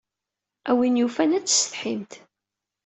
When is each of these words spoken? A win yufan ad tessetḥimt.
A 0.69 0.71
win 0.77 0.99
yufan 0.99 1.35
ad 1.37 1.45
tessetḥimt. 1.45 2.13